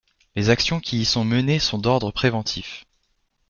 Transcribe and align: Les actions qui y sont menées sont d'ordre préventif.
Les 0.35 0.49
actions 0.49 0.79
qui 0.79 0.97
y 0.99 1.05
sont 1.05 1.23
menées 1.23 1.59
sont 1.59 1.77
d'ordre 1.77 2.09
préventif. 2.09 2.85